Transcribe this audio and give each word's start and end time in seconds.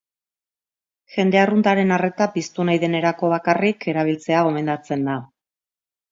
Jende 1.15 1.39
arruntaren 1.41 1.91
arreta 1.97 2.27
piztu 2.37 2.65
nahi 2.69 2.81
denerako 2.83 3.29
bakarrik 3.33 3.85
erabiltzea 3.93 4.41
gomendatzen 4.49 5.05
da. 5.11 5.19